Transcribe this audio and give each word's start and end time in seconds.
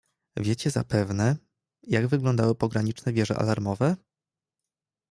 "Wiecie 0.37 0.69
zapewne, 0.71 1.37
jak 1.83 2.07
wyglądały 2.07 2.55
pograniczne 2.55 3.13
wieże 3.13 3.35
alarmowe?" 3.37 3.95